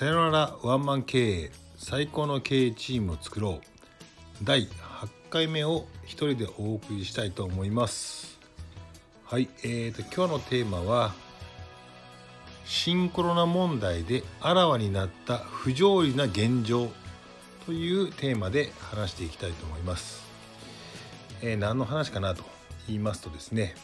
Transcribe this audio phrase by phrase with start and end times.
[0.00, 4.42] さよならワンマン経営最高の経営チームを作ろう。
[4.42, 8.40] 第8回目を一人でお送りしたいと思います。
[9.26, 11.12] はいえーと今日のテーマは
[12.64, 16.88] 新コロナ問題であらわになった不条理な現状
[17.66, 20.22] というテーマで話していきたいと思います、
[21.42, 22.42] えー、何の話かなと
[22.86, 23.74] 言いますとですね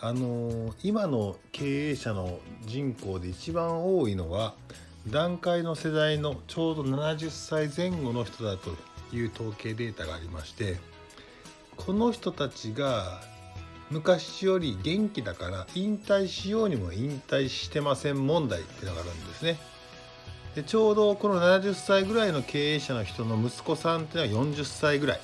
[0.00, 4.54] あの今の経営者の人口で一番多いのは
[5.10, 8.70] 段階の世代のちょうど70歳前後の人だと
[9.14, 10.76] いう統計データがありまして
[11.76, 13.20] この人たちが
[13.90, 19.58] 昔より元気だから引退しようにも引退してません問題っていうのがあるんですね。
[20.54, 25.20] でちょうどこの70歳ぐらいの経営者の人の息子さんっていうのは40歳ぐらい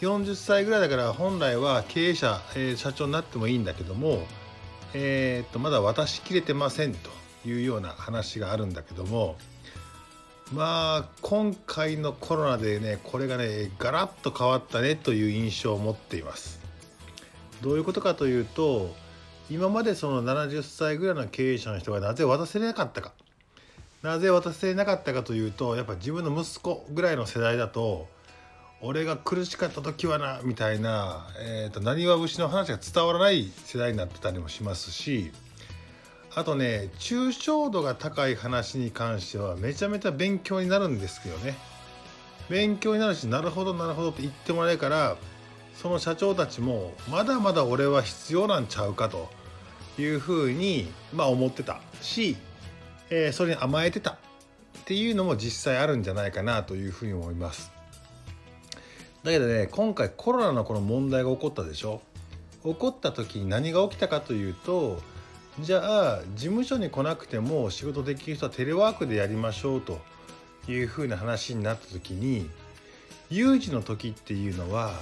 [0.00, 4.26] 40歳ぐらいだから本来は経営者、えー、社長になってもいいんだけども、
[4.94, 7.10] えー、っとまだ渡しきれてませんと
[7.44, 9.36] いうような話があるんだけども
[10.52, 16.58] まあ今回のコロナでねこれがねガラッと変わったねという印象を持っています。
[17.60, 18.94] どういうことかというと
[19.50, 23.12] 今までその70歳ぐらいの経営者の人がなぜ渡せなかったか
[24.02, 28.06] なぜ渡せなかったかというとやっぱ自分の息子ぐらいの世代だと
[28.80, 31.26] 俺が苦しかった時はなみたいな
[31.82, 35.32] なにわ節の話が伝わらない世代になってたりもしますし
[36.38, 41.56] あとね抽象度が高い話に関してはめちゃめちゃ勉強になるんですけどね。
[42.48, 45.18] 勉強になるしなるほどなるほどって言ってもらえるから
[45.74, 49.28] その社長たちもまだまだ俺は必要なんちゃうかと。
[50.02, 51.80] いうふうにまあ思ってた。
[52.00, 52.36] し、
[53.10, 54.12] えー、それに甘えてた。
[54.12, 54.16] っ
[54.84, 57.72] ていうのも実際あるんじゃないかなというふうに思います。
[59.22, 62.00] だけどね今回コロナのこの問題が起こったでしょ。
[62.64, 65.00] 起こった時に何が起きたかというと
[65.60, 69.98] じゃあ事務所に来なくても仕事できる人はテレワークでやりましょうと
[70.68, 72.48] いうふうな話になった時に
[73.28, 74.92] 有事の時っていうのは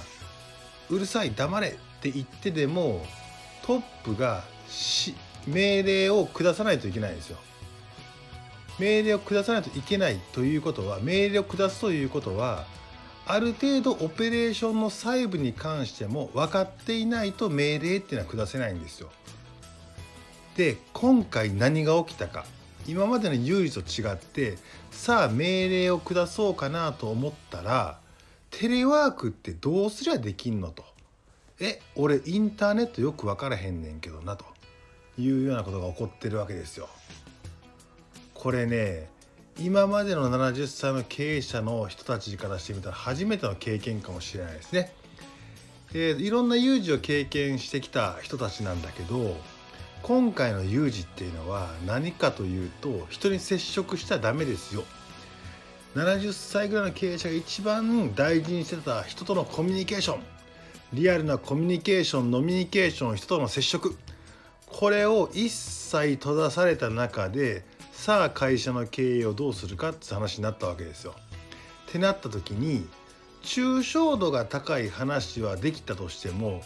[0.89, 1.71] うるさい黙れっ
[2.01, 3.05] て言ってでも
[3.65, 4.43] トップが
[5.45, 7.37] 命令を下さないといけないんですよ。
[8.79, 12.65] 命令を下さないといけないということは命令を下すということは
[13.25, 19.09] ある程度オペレーションの細部に関しても分かっていないと命令っていうのは下せないんですよ。
[20.57, 22.43] で今回何が起きたか
[22.87, 24.57] 今までの有利と違って
[24.89, 27.99] さあ命令を下そうかなと思ったら
[28.49, 30.83] テレワークってどうすりゃできんのと。
[31.59, 34.45] え俺インターネットよく分からへんねんけどなと
[35.17, 36.87] いうようなことが起こってるわけですよ。
[38.33, 39.09] これね
[39.59, 44.93] 今までの70歳の経営者の人たちからしてみたら初めての経験かもしれないですね。
[45.93, 49.35] でいろんな有事を経験してきた人たちなんだけど
[50.03, 54.83] 今回の有事っていうのは何かというと人に接触したらダメですよ。
[55.95, 60.21] 70歳ぐらいの経営者が一番大事にしてた人とのコミュニケーション
[60.93, 63.97] リアルなコミュニケーションノミニケーション人との接触
[64.67, 71.15] これを一切閉ざされた中でさあ会社の経営をどうするかって話になったわけですよ。
[71.89, 72.87] ってなった時に
[73.43, 76.61] 抽象度が高い話はできたとしても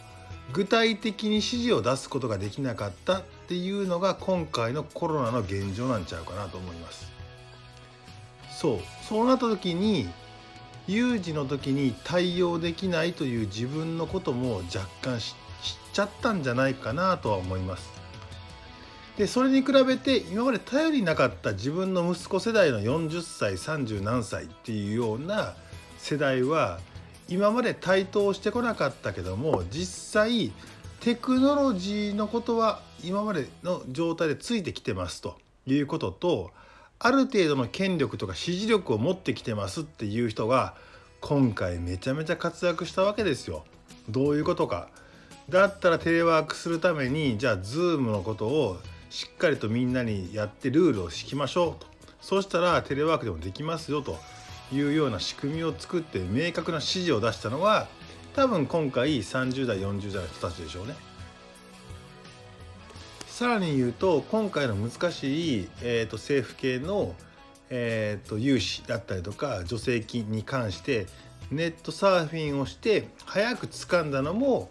[0.54, 7.12] 具体的に指示を出すことができなかったっていうのが今回のコロナの現状なんちゃうかなと思います。
[8.60, 10.08] そうそうなった時に
[10.88, 15.36] 有事の時に対応できないという自分のことも若干知っ
[15.94, 17.90] ちゃったんじゃないかなとは思います。
[19.18, 25.54] でそれに比べて今まで頼りなかった自分の息子世代の40歳30何歳っていうような
[25.98, 26.80] 世代は
[27.32, 30.52] 今まで台頭してこなかったけども実際
[31.00, 36.52] テクノロジーのことは今までの状態でついてきてますということと
[37.00, 40.76] ある程度の権力とか支持力を持ってきてますっていう人が
[41.22, 43.64] 今回めちゃめちゃ活躍したわけですよ。
[44.10, 44.90] どういうことか。
[45.50, 48.78] だったらテレワークするためにじゃあ Zoom のことを
[49.10, 51.88] しっかりとみんなにやってルールを敷きましょうと
[52.20, 54.18] そしたらテレワークでもできますよと
[54.74, 57.88] いうような仕組みを作って明確な指示を出したのは
[58.36, 60.96] 多分今回30代40代の人たちでしょうね。
[63.28, 67.16] さらに言うと今回の難しい、えーと、政府系の、
[67.70, 71.08] えーと、融資だったりとか助成金に関して
[71.50, 74.70] ネットサーフィンをして早く掴んだのも、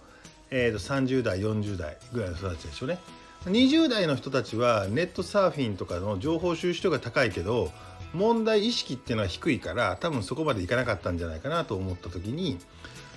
[0.51, 2.99] えーと30代40代ぐらいの人たちでしょうね。
[3.47, 7.73] 20代の人たちはネットサーフィンとかの情報収集量が高いけど
[8.15, 12.59] 問題意識っていうのは低いから多分そこまでいかなかったんじゃないかなと思った時に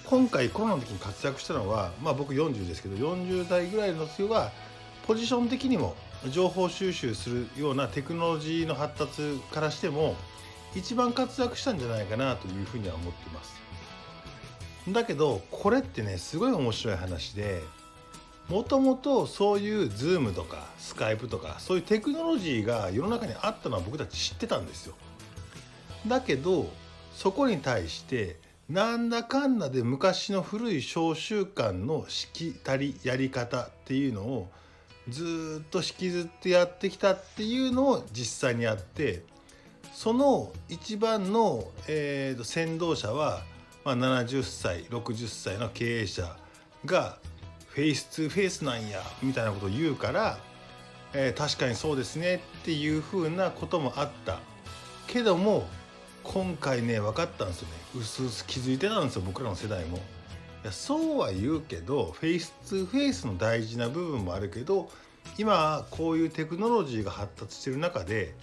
[0.06, 4.52] 今回コロナの時に活躍したのはまあ僕40ですけど40代ぐらいの人は
[5.08, 5.96] ポジション的にも
[6.30, 10.16] 情報収集するようなテクノロジーの発達からしても
[10.76, 13.54] 一番活躍したんじゃないかなというふうには思っています。
[14.90, 17.62] だけどこれってねすごい面白い話で
[18.50, 24.96] もともとそういう Zoom とか Skype とかそういうテクノロジーが世の中にあったのは僕たち知ってたんですよ。
[26.08, 26.70] だけど
[27.16, 28.38] そこに対して
[28.70, 34.50] なんだかんだで昔の古い小習慣のしきたりやり方っていうのを
[35.10, 39.24] ずっと引きずってやってきたっていうのを実際にやって
[39.94, 43.44] その一番の、えー、先導者は、
[43.84, 46.36] まあ、70歳60歳の経営者
[46.86, 47.18] が
[47.74, 50.38] フェイス2フェイスなんやみたいなことを言うから、
[51.14, 54.40] えー、確かにそうですねっていうふうなこともあった。
[55.08, 55.68] けども
[56.24, 57.74] 今回ね分かったんですよね。
[57.96, 59.98] うすうす気づいてたんですよ僕らの世代も。
[59.98, 60.02] い
[60.66, 64.90] やそうは言うけどフェイス2フェイスの大事な部分もあるけど
[65.38, 68.36] 今こういうテクノロジーが発達してる中で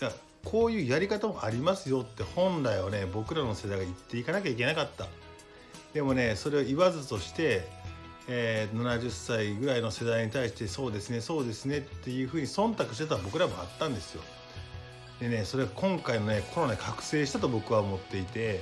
[0.00, 0.12] いや
[0.44, 5.06] こういうやり方もありますよって本来はね僕らの世代が言っていかなきゃいけなかった。
[5.94, 7.66] でもねそれを言わずとして、
[8.28, 14.22] えー、70歳ぐらいの世代に対してそうですねそうですねっていうふうに忖度してた僕らもあったんですよ。
[15.20, 18.60] でねそれは今回のねコロナで覚醒したと僕は思っていて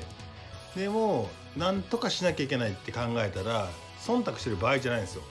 [0.77, 3.69] でもなんとかしなきゃいけないって考えたら
[4.01, 5.23] 忖度してる場合じゃないんですよ。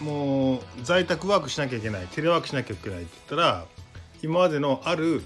[0.00, 3.64] もう在宅ワークしなきゃいけないテレワークしなきゃいけないって言ったら
[4.22, 5.22] 今までのある、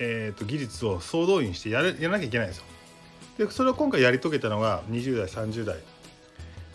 [0.00, 2.64] えーと、技術を総動員してやれやらなきゃいけないんですよ。
[3.38, 5.76] でそれを今回やり遂げたのが20代30代、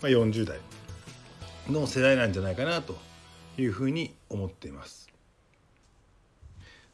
[0.04, 0.58] まあ、40代
[1.70, 2.94] の世代なんじゃないかなと
[3.56, 5.08] いうふうに思っています。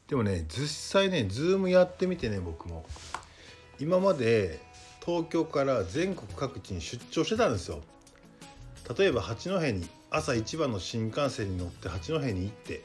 [0.07, 2.87] でもね実際ねズームやってみてね僕も。
[3.81, 4.61] 今まで
[5.05, 7.81] 東京から全国各地に出張してたんですよ。
[8.97, 12.85] 例えば八戸に朝一番の新幹線に乗って八戸に行って、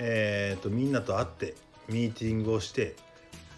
[0.00, 1.54] えーと、みんなと会って
[1.88, 2.96] ミーティングをして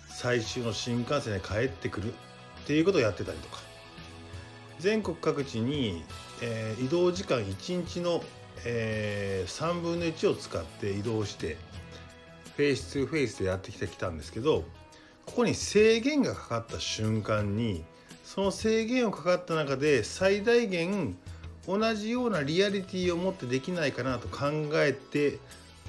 [0.09, 3.66] 最終の新幹線で帰ってくるっていうことをやってたりとか。
[4.79, 6.03] 全国各地に、
[6.43, 8.23] えー、移動時間1日の、
[8.65, 11.57] えー、3分の1を使って移動して
[12.57, 14.65] フェイス2フェイスでやってきてきたんですけど
[15.27, 17.85] ここに制限がかかった瞬間に
[18.25, 21.17] その制限をかかった中で最大限
[21.67, 25.39] 同じようなリアリティを持ってできないかなと考えて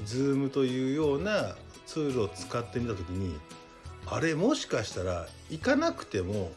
[0.06, 1.56] Zoom というような
[1.86, 3.38] ツールを使ってみた時に
[4.06, 6.52] あれもしかしたら行かなくても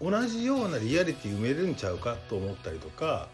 [0.00, 3.28] 同じようなリアリティ埋めるんちゃうかと思ったりとか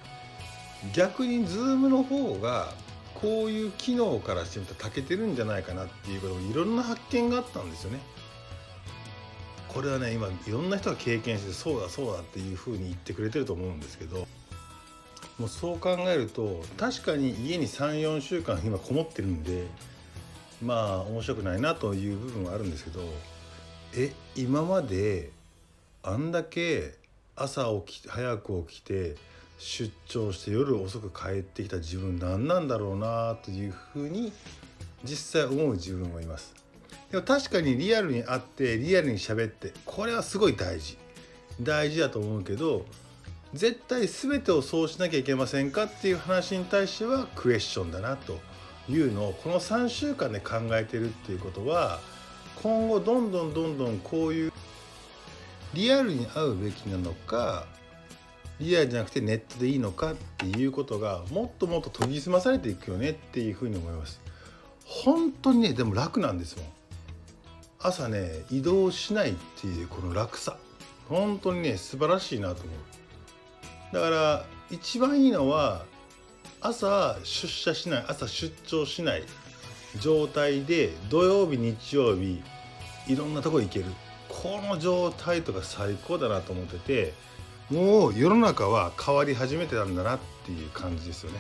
[0.94, 2.72] 逆に Zoom の方が
[3.14, 8.00] こういう機能からしてみたら長けてるんじゃないかなっていうこともいろんな発見があったんですよね。
[9.68, 14.26] これはね今いろんな人が経験してそうだそうだっていうふうに言ってくれてると思うんですけど
[15.38, 19.66] もうそう考えると確かに家に34週間今こもってるんで
[20.60, 23.00] まあ面白くないなという部分はあるんですけど
[23.94, 25.30] え今まで
[26.02, 26.94] あんだけ
[27.36, 29.16] 朝起き早く起きて
[29.58, 34.32] 出張して夜遅く帰ってきた自分何なんだろうなというふうに
[35.04, 36.54] 実際思う自分もいます。
[37.10, 40.96] でも確かにリアルに会ってリアルに喋ってこれはすごい大事。
[41.60, 42.86] 大事だと思うけど
[43.52, 48.38] 絶対全てをそうしなきゃいけませんかっていう話に対してはクエスチョンだなと
[48.88, 51.98] いうのをこの3週間で考えてるっていうことは
[52.62, 54.52] 今後どんどんどんどんこういう
[55.74, 57.66] リアルに会うべきなのか
[58.58, 64.20] リアルじゃなくてネットでいいのかっていうことがもっともっと研ぎ澄まされていくよねっていうふうに思います。
[64.84, 66.66] 本当にねでも楽なんですもん
[67.78, 70.56] 朝ね移動しないっていうこの楽さ。
[71.08, 73.94] 本当にね素晴らしいなと思う。
[73.94, 75.84] だから一番いいのは
[76.60, 79.24] 朝出社しない朝出張しない
[80.00, 82.42] 状態で土曜日日曜日
[83.08, 83.86] いろんなとこ行ける。
[84.42, 87.14] この状態とか最高だなと思ってて
[87.70, 91.38] もう世の中は変わり始めてたんだなっていう感じですよね。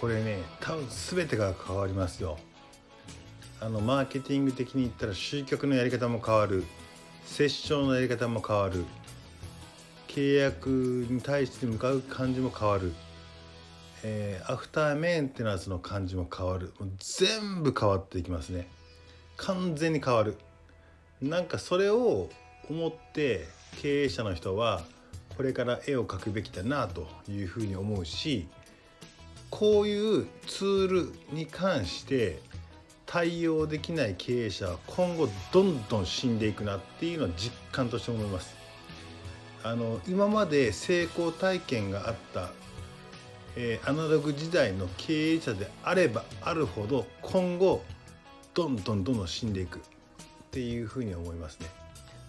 [0.00, 2.38] これね多分全てが変わりますよ。
[3.60, 6.64] あのマーケティング的に言ったら集客のやり方も変わる。
[7.24, 8.84] セッションのやり方も変わる。
[10.06, 12.94] 契約に対して向かう感じも変わる、
[14.02, 16.72] えー、アフターメンテナンスの感じも変わる。
[16.78, 18.68] もう全部変わっていきますね。
[19.36, 20.38] 完全に変わる。
[21.20, 22.28] なんかそれを
[22.68, 23.46] 思って
[23.80, 24.82] 経営者の人は
[25.36, 28.48] これから絵を描くべきだなというふうに思うし
[29.50, 32.40] こういうツールに関して
[33.06, 38.56] 対応できない経営者は今後どんどん死んでいくなっていうのは実感として思います。
[39.62, 42.50] あの今まで成功体験があった
[43.56, 47.82] えー、アナログ時代の経営者であればあるほど今後
[48.54, 49.80] どんどんどんどん死んでいく
[50.56, 51.66] っていうふうに思いますね。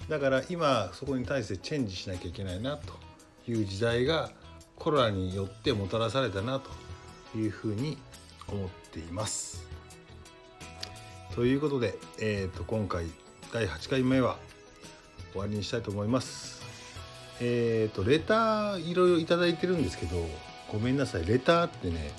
[0.10, 2.94] だから今そこに対してチェンジしなきゃいけないなと
[3.50, 4.32] いう時代が
[4.76, 6.70] コロナによってもたらされたなと
[7.38, 7.98] いうふうに
[8.50, 9.66] 思っています。
[11.36, 13.06] ということで、えーと、今回
[13.54, 14.36] 第8回目は
[15.32, 16.62] 終わりにしたいと思います。
[17.40, 20.18] えっ、ー、とレターいろいろ頂いてるんですけど
[20.70, 21.26] ごめんなさい。
[21.26, 22.12] レターってね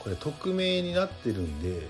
[0.00, 1.86] これ匿名になってるんで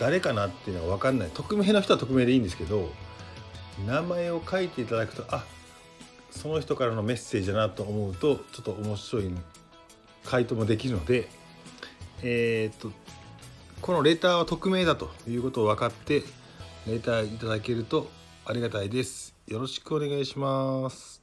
[0.00, 2.90] 誰かなっていうのは分かんない匿名の人は匿名でいいんですけど
[3.86, 5.44] 名前を書いていただくとあ
[6.30, 9.30] その人からのメッセージだなと思うとちょっと面白い
[10.24, 11.28] 回答もできるので
[12.22, 12.90] えー、っと
[13.82, 16.22] このレターは匿名だということを分かって
[16.86, 18.10] レターいただけると
[18.46, 19.34] ありがたいです。
[19.46, 21.19] よろしくお願いします。